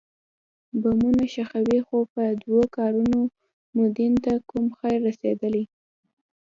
[0.81, 3.19] بمونه ښخوئ خو په دو کارونو
[3.75, 5.63] مو دين ته کوم خير رسېدلى.